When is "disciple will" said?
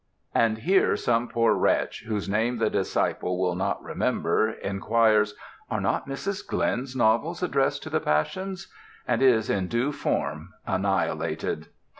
2.71-3.53